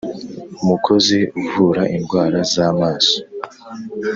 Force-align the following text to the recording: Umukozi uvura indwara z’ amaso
Umukozi 0.63 1.17
uvura 1.41 1.83
indwara 1.97 2.39
z’ 2.51 2.53
amaso 2.69 3.17